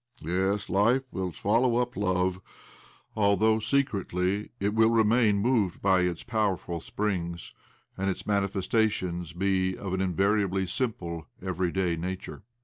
lYes, 0.23 0.67
life 0.67 1.03
will 1.11 1.31
swallow 1.31 1.77
up 1.77 1.95
love, 1.95 2.41
although 3.15 3.59
secretly 3.59 4.49
it 4.59 4.73
wUl 4.73 4.89
remain 4.89 5.37
moved 5.37 5.79
by 5.79 5.99
its: 6.01 6.23
powerful 6.23 6.79
springs, 6.79 7.53
and 7.99 8.09
its 8.09 8.25
manifestations 8.25 9.31
be 9.31 9.77
of 9.77 9.93
an 9.93 10.01
invariably 10.01 10.65
simple, 10.65 11.27
everyday 11.39 11.95
nature. 11.95 12.41